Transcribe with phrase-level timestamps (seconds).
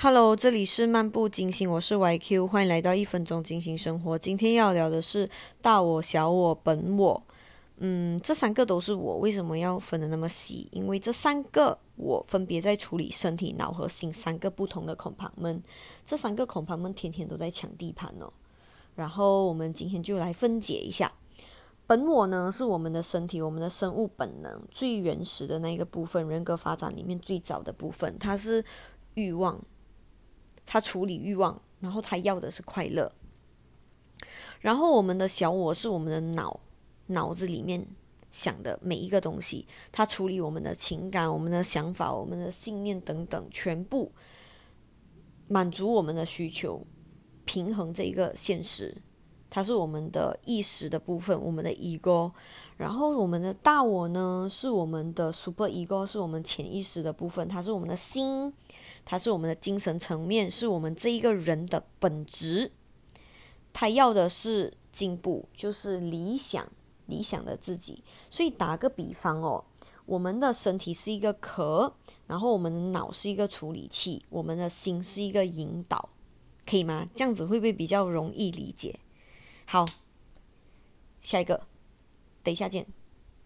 [0.00, 4.16] Hello，这里是漫步金星，我是 YQ，欢迎来到一分钟金星生活。
[4.16, 5.28] 今天要聊的是
[5.60, 7.20] 大我、小我、本我。
[7.78, 10.68] 嗯，这三个都是我，为什么要分的那么细？
[10.70, 15.60] 因为这三个我分别在处理身体、脑和心三个不同的恐怕们。
[16.06, 18.32] 这三个恐怕们天天都在抢地盘哦。
[18.94, 21.12] 然后我们今天就来分解一下。
[21.88, 28.64] 本我呢，是我们的身体，我们的生物本能最原始的那个部分，人格发展里面最早的部分，它是
[29.14, 29.60] 欲望。
[30.70, 33.10] 他处理欲望，然后他要的是快乐。
[34.60, 36.60] 然后我们的小我是我们的脑，
[37.06, 37.86] 脑子里面
[38.30, 44.12] 想的每一个东西，他处理我们的情感、我们的想法、我们的信念等等，全部
[45.46, 46.86] 满足我们的需求，
[47.46, 48.94] 平衡这一个现实。
[49.50, 52.30] 它是我们的意识的部分，我们的 ego。
[52.76, 58.52] 然后我们的大我呢，是我们的 super ego，是我们潜意识的部分，它是我们的心。
[59.04, 62.70] 它是我们的精神层面，是我们这一个人的本质。
[63.72, 66.68] 他要的是进步，就是理想，
[67.06, 68.02] 理想的自己。
[68.28, 69.64] 所以打个比方哦，
[70.04, 71.94] 我们的身体是一个壳，
[72.26, 76.10] 然后我们的脑是一个处理器，我们的心是一个引导，
[76.66, 77.08] 可以吗？
[77.14, 78.94] 这样子会不会比较容易理解？
[79.70, 79.84] 好，
[81.20, 81.66] 下一个，
[82.42, 82.86] 等一下见。